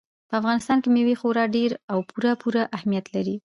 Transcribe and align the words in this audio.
په 0.29 0.33
افغانستان 0.41 0.77
کې 0.81 0.89
مېوې 0.95 1.15
خورا 1.19 1.45
ډېر 1.55 1.71
او 1.91 1.97
پوره 2.09 2.33
پوره 2.41 2.63
اهمیت 2.77 3.05
لري. 3.15 3.35